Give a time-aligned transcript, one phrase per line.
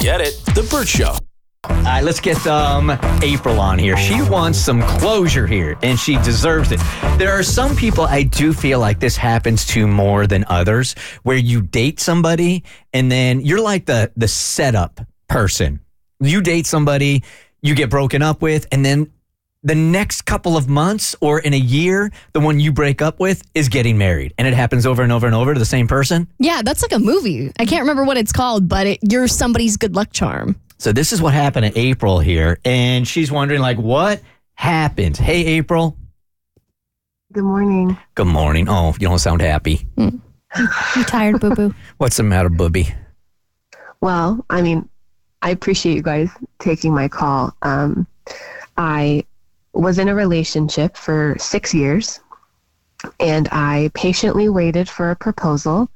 [0.00, 0.34] Get it?
[0.54, 1.14] The Burt Show.
[1.68, 2.90] All right, let's get um,
[3.22, 3.98] April on here.
[3.98, 6.80] She wants some closure here, and she deserves it.
[7.18, 11.36] There are some people I do feel like this happens to more than others, where
[11.36, 15.80] you date somebody and then you're like the the setup person.
[16.18, 17.22] You date somebody,
[17.60, 19.12] you get broken up with, and then
[19.62, 23.42] the next couple of months or in a year, the one you break up with
[23.54, 26.26] is getting married, and it happens over and over and over to the same person.
[26.38, 27.52] Yeah, that's like a movie.
[27.58, 30.56] I can't remember what it's called, but it, you're somebody's good luck charm.
[30.78, 34.22] So this is what happened to April here, and she's wondering like, what
[34.54, 35.16] happened?
[35.16, 35.96] Hey, April.
[37.32, 37.96] Good morning.
[38.14, 38.66] Good morning.
[38.68, 39.86] Oh, you don't sound happy.
[39.96, 41.74] You tired, boo boo?
[41.98, 42.92] What's the matter, booby?
[44.00, 44.88] Well, I mean,
[45.42, 47.54] I appreciate you guys taking my call.
[47.62, 48.06] Um,
[48.76, 49.24] I
[49.72, 52.20] was in a relationship for six years,
[53.18, 55.88] and I patiently waited for a proposal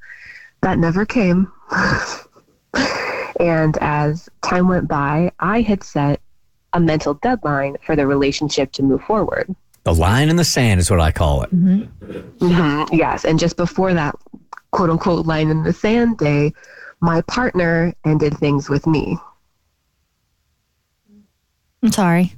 [0.63, 1.53] that never came.
[3.41, 6.21] and as time went by, I had set
[6.73, 9.55] a mental deadline for the relationship to move forward.
[9.85, 11.55] The line in the sand is what I call it.
[11.55, 14.17] Mhm, Yes, and just before that
[14.71, 16.53] quote unquote line in the sand day,
[17.01, 19.19] my partner ended things with me.
[21.83, 22.35] I'm sorry.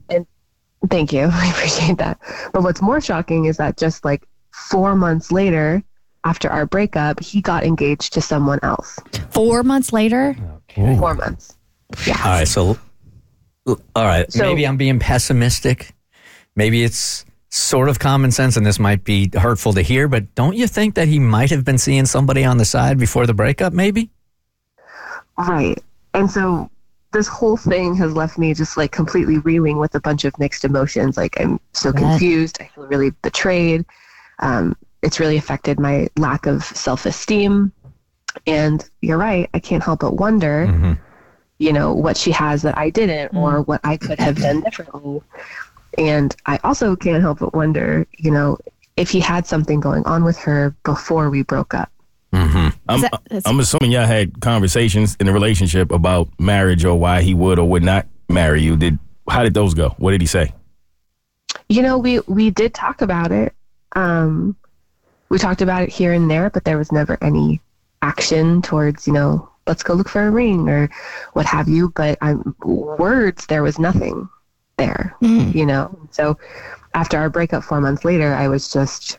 [0.90, 1.28] Thank you.
[1.32, 2.18] I appreciate that.
[2.52, 5.82] But what's more shocking is that just like four months later,
[6.24, 8.98] after our breakup, he got engaged to someone else.
[9.30, 10.36] Four months later,
[10.74, 11.56] Four months.
[12.06, 12.20] Yeah.
[12.22, 12.78] All right, so
[13.66, 15.94] all right, So- maybe I'm being pessimistic.
[16.54, 20.08] Maybe it's sort of common sense, and this might be hurtful to hear.
[20.08, 23.26] But don't you think that he might have been seeing somebody on the side before
[23.26, 23.72] the breakup?
[23.72, 24.10] Maybe.
[25.38, 25.82] Right.
[26.14, 26.70] And so
[27.16, 30.64] this whole thing has left me just like completely reeling with a bunch of mixed
[30.64, 31.16] emotions.
[31.16, 31.96] Like I'm so Right.
[31.98, 32.58] confused.
[32.60, 33.86] I feel really betrayed.
[34.40, 37.72] Um, it's really affected my lack of self esteem.
[38.46, 39.48] And you're right.
[39.54, 40.92] I can't help but wonder, hmm
[41.58, 45.22] you know, what she has that I didn't or what I could have done differently.
[45.96, 48.58] And I also can't help but wonder, you know,
[48.98, 51.90] if he had something going on with her before we broke up.
[52.32, 57.22] Hmm I'm, that- I'm assuming y'all had conversations in the relationship about marriage or why
[57.22, 58.76] he would or would not marry you.
[58.76, 58.98] Did
[59.28, 59.90] how did those go?
[59.98, 60.52] What did he say?
[61.68, 63.52] You know, we we did talk about it.
[63.94, 64.56] Um,
[65.28, 67.60] we talked about it here and there, but there was never any
[68.02, 70.88] action towards, you know, let's go look for a ring or
[71.32, 71.88] what have you.
[71.96, 74.28] But um, words, there was nothing
[74.76, 75.16] there.
[75.56, 76.38] You know, so
[76.94, 79.16] after our breakup four months later, I was just,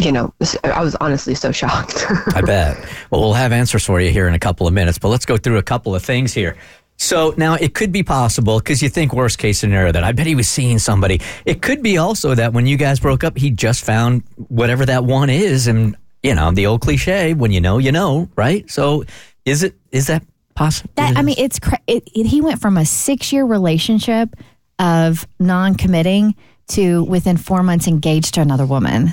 [0.00, 0.32] you know,
[0.64, 2.06] I was honestly so shocked.
[2.34, 2.78] I bet.
[3.10, 5.36] Well, we'll have answers for you here in a couple of minutes, but let's go
[5.36, 6.56] through a couple of things here.
[6.96, 10.26] So now it could be possible because you think worst case scenario that I bet
[10.26, 11.20] he was seeing somebody.
[11.44, 15.04] It could be also that when you guys broke up, he just found whatever that
[15.04, 18.70] one is, and you know the old cliche: when you know, you know, right?
[18.70, 19.04] So
[19.44, 20.22] is it is that
[20.54, 20.90] possible?
[20.94, 24.36] that I mean, it's cra- it, it, he went from a six year relationship
[24.78, 26.36] of non committing
[26.68, 29.12] to within four months engaged to another woman.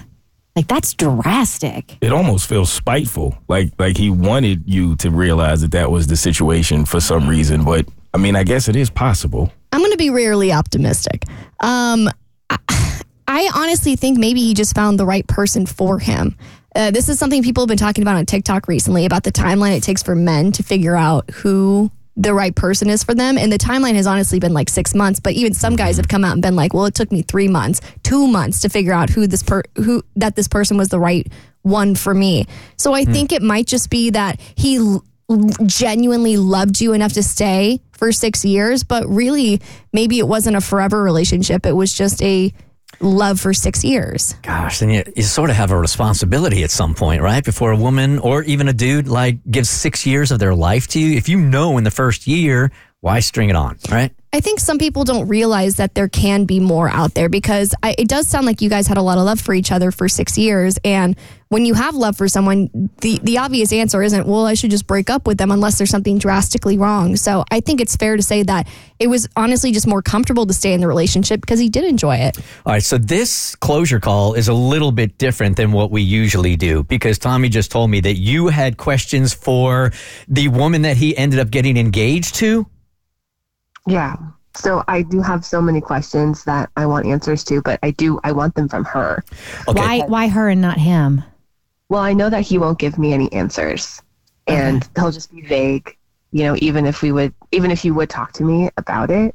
[0.56, 1.98] Like that's drastic.
[2.02, 6.18] It almost feels spiteful, like like he wanted you to realize that that was the
[6.18, 7.64] situation for some reason.
[7.64, 9.52] But I mean, I guess it is possible.
[9.72, 11.26] I'm going to be rarely optimistic.
[11.60, 12.10] Um,
[12.50, 12.58] I,
[13.28, 16.36] I honestly think maybe he just found the right person for him.
[16.76, 19.78] Uh, this is something people have been talking about on TikTok recently about the timeline
[19.78, 23.38] it takes for men to figure out who the right person is for them.
[23.38, 26.02] And the timeline has honestly been like six months, but even some guys mm-hmm.
[26.02, 28.69] have come out and been like, well, it took me three months, two months to
[28.69, 31.31] figure out who this per who that this person was the right
[31.62, 32.46] one for me.
[32.78, 33.13] So I mm.
[33.13, 35.03] think it might just be that he l-
[35.66, 39.62] genuinely loved you enough to stay for six years, but really
[39.94, 41.66] maybe it wasn't a forever relationship.
[41.66, 42.53] It was just a
[43.00, 44.34] love for six years.
[44.42, 47.44] Gosh, then you, you sort of have a responsibility at some point, right?
[47.44, 51.00] Before a woman or even a dude like gives six years of their life to
[51.00, 54.12] you, if you know in the first year, why string it on, right?
[54.32, 57.96] I think some people don't realize that there can be more out there because I,
[57.98, 60.08] it does sound like you guys had a lot of love for each other for
[60.08, 60.78] six years.
[60.84, 61.16] And
[61.48, 64.88] when you have love for someone, the, the obvious answer isn't, well, I should just
[64.88, 67.16] break up with them unless there's something drastically wrong.
[67.16, 68.68] So I think it's fair to say that
[69.00, 72.18] it was honestly just more comfortable to stay in the relationship because he did enjoy
[72.18, 72.38] it.
[72.66, 76.56] All right, so this closure call is a little bit different than what we usually
[76.56, 79.92] do because Tommy just told me that you had questions for
[80.28, 82.66] the woman that he ended up getting engaged to.
[83.88, 84.16] yeah.
[84.56, 88.19] So I do have so many questions that I want answers to, but I do
[88.24, 89.24] I want them from her.
[89.68, 89.80] Okay.
[89.80, 91.24] Why, why her and not him?
[91.89, 94.01] Well, I know that he won't give me any answers,
[94.47, 95.95] and he'll just be vague.
[96.31, 99.33] You know, even if we would, even if you would talk to me about it.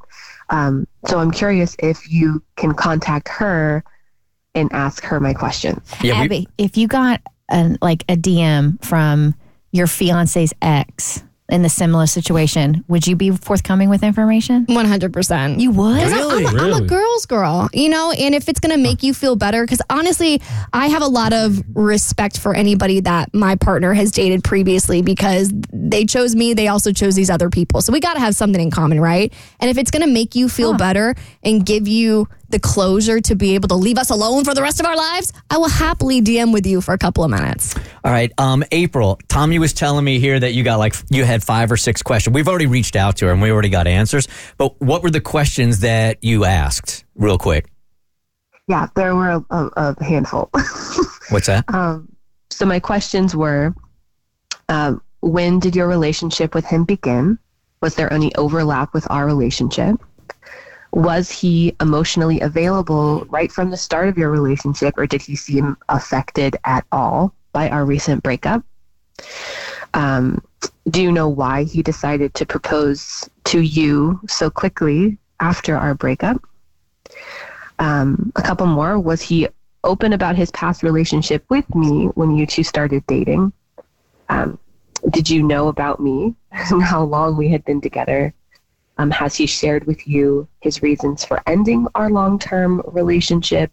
[0.51, 3.83] Um, so I'm curious if you can contact her
[4.55, 5.81] and ask her my questions.
[6.03, 9.35] Yeah, we- Abby, if you got an, like a DM from
[9.73, 11.25] your fiance's ex
[11.55, 14.67] in the similar situation, would you be forthcoming with information?
[14.67, 15.61] 100%.
[15.61, 15.95] You would?
[15.97, 18.83] Because I'm, I'm a- I'm a girl's girl, you know, and if it's going to
[18.83, 20.41] make you feel better, because honestly,
[20.73, 25.53] I have a lot of respect for anybody that my partner has dated previously because
[25.73, 27.81] they chose me, they also chose these other people.
[27.83, 29.33] So we got to have something in common, right?
[29.61, 33.35] And if it's going to make you feel better and give you the closure to
[33.35, 36.21] be able to leave us alone for the rest of our lives, I will happily
[36.23, 37.75] DM with you for a couple of minutes.
[38.05, 39.19] All right, um, April.
[39.29, 42.35] Tommy was telling me here that you got like you had five or six questions.
[42.35, 44.27] We've already reached out to her and we already got answers.
[44.57, 47.71] But what were the questions that you asked, real quick?
[48.67, 50.49] Yeah, there were a, a, a handful.
[51.31, 51.65] What's that?
[51.69, 52.09] Um,
[52.51, 53.75] so my questions were,
[54.69, 57.39] um, when did your relationship with him begin?
[57.81, 59.97] Was there any overlap with our relationship?
[60.93, 65.77] Was he emotionally available right from the start of your relationship, or did he seem
[65.89, 68.63] affected at all by our recent breakup?
[69.93, 70.43] Um,
[70.89, 76.43] do you know why he decided to propose to you so quickly after our breakup?
[77.79, 78.99] Um, a couple more.
[78.99, 79.49] Was he
[79.83, 83.53] open about his past relationship with me when you two started dating?
[84.29, 84.59] Um,
[85.11, 88.35] did you know about me and how long we had been together?
[88.97, 93.73] Um, has he shared with you his reasons for ending our long term relationship?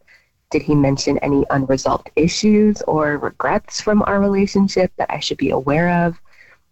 [0.50, 5.52] Did he mention any unresolved issues or regrets from our relationship that I should be
[5.52, 6.20] aware of?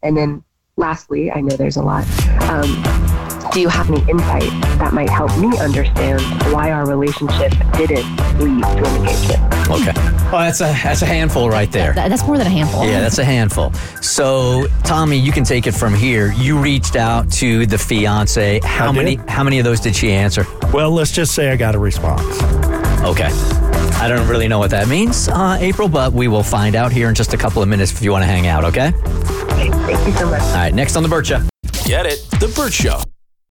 [0.04, 0.44] And then
[0.78, 2.06] lastly, I know there's a lot.
[2.50, 2.84] Um,
[3.51, 4.50] do you have any insight
[4.80, 6.22] that might help me understand
[6.54, 8.06] why our relationship didn't
[8.40, 9.54] lead to an engagement?
[9.69, 9.92] Okay.
[10.31, 11.94] Oh, that's a that's a handful right there.
[11.94, 12.86] That- that's more than a handful.
[12.86, 13.74] Yeah, that's a handful.
[14.01, 16.31] So, Tommy, you can take it from here.
[16.34, 18.60] You reached out to the fiance.
[18.63, 19.16] How I many?
[19.18, 19.30] did.
[19.30, 20.45] How many of those did she answer?
[20.72, 22.24] Well, let's just say I got a response.
[23.04, 23.30] Okay.
[24.01, 27.10] I don't really know what that means, uh, April, but we will find out here
[27.10, 28.63] in just a couple of minutes if you want to hang out.
[28.66, 28.88] Okay.
[28.88, 30.42] Okay, thank you so much.
[30.42, 30.74] All right.
[30.74, 31.42] Next on the Burt Show.
[31.86, 32.19] Get it?
[32.40, 33.01] The Burt Show.